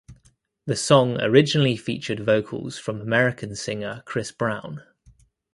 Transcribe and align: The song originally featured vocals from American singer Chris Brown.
The 0.65 0.75
song 0.75 1.21
originally 1.21 1.77
featured 1.77 2.21
vocals 2.21 2.79
from 2.79 3.01
American 3.01 3.55
singer 3.55 4.01
Chris 4.07 4.31
Brown. 4.31 4.81